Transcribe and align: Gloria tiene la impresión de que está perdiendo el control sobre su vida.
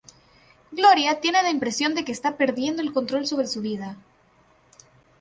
Gloria 0.71 1.19
tiene 1.21 1.43
la 1.43 1.51
impresión 1.51 1.93
de 1.93 2.03
que 2.03 2.11
está 2.11 2.35
perdiendo 2.35 2.81
el 2.81 2.91
control 2.91 3.27
sobre 3.27 3.45
su 3.45 3.61
vida. 3.61 3.97